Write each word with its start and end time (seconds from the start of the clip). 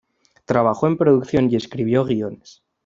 Trabajó 0.45 0.87
en 0.87 0.97
producción 0.97 1.51
y 1.51 1.55
escribió 1.57 2.05
guiones. 2.05 2.63